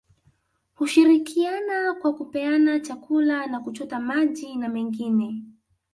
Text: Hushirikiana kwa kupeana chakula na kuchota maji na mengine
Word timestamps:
Hushirikiana 0.75 1.93
kwa 1.93 2.13
kupeana 2.13 2.79
chakula 2.79 3.47
na 3.47 3.59
kuchota 3.59 3.99
maji 3.99 4.55
na 4.55 4.69
mengine 4.69 5.43